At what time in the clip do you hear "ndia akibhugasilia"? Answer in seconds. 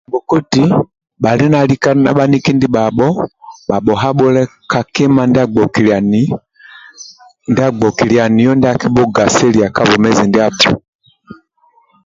8.55-9.67